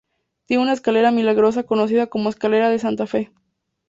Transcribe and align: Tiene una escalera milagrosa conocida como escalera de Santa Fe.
Tiene 0.47 0.63
una 0.63 0.73
escalera 0.73 1.11
milagrosa 1.11 1.61
conocida 1.61 2.07
como 2.07 2.29
escalera 2.29 2.71
de 2.71 2.79
Santa 2.79 3.05
Fe. 3.05 3.31